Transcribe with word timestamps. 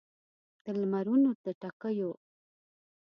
د 0.63 0.65
لمرونو 0.79 1.29
د 1.43 1.45
ټکېو 1.61 2.11